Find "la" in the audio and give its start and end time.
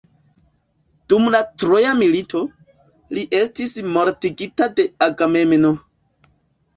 1.33-1.41